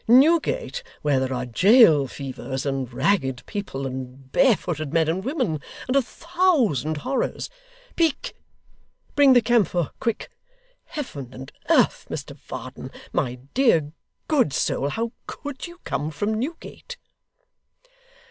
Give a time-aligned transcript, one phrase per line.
[0.07, 5.61] Newgate, where there are jail fevers, and ragged people, and bare footed men and women,
[5.85, 7.51] and a thousand horrors!
[7.95, 8.35] Peak,
[9.15, 10.31] bring the camphor, quick!
[10.85, 13.91] Heaven and earth, Mr Varden, my dear,
[14.27, 16.97] good soul, how COULD you come from Newgate?